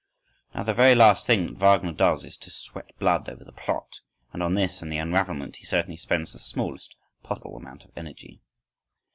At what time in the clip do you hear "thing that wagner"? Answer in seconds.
1.27-1.91